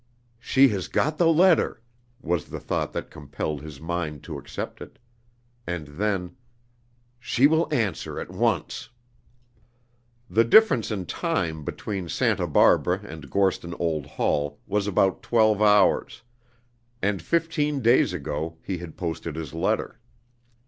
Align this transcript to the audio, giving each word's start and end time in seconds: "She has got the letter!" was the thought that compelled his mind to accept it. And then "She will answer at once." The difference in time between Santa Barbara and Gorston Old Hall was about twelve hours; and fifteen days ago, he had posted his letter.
"She 0.39 0.69
has 0.69 0.87
got 0.87 1.19
the 1.19 1.27
letter!" 1.27 1.79
was 2.23 2.45
the 2.45 2.59
thought 2.59 2.91
that 2.93 3.11
compelled 3.11 3.61
his 3.61 3.79
mind 3.79 4.23
to 4.23 4.39
accept 4.39 4.81
it. 4.81 4.97
And 5.67 5.89
then 5.89 6.35
"She 7.19 7.45
will 7.45 7.71
answer 7.71 8.19
at 8.19 8.31
once." 8.31 8.89
The 10.27 10.43
difference 10.43 10.89
in 10.89 11.05
time 11.05 11.63
between 11.63 12.09
Santa 12.09 12.47
Barbara 12.47 13.01
and 13.03 13.29
Gorston 13.29 13.75
Old 13.77 14.07
Hall 14.07 14.59
was 14.65 14.87
about 14.87 15.21
twelve 15.21 15.61
hours; 15.61 16.23
and 16.99 17.21
fifteen 17.21 17.79
days 17.81 18.11
ago, 18.11 18.57
he 18.63 18.79
had 18.79 18.97
posted 18.97 19.35
his 19.35 19.53
letter. 19.53 19.99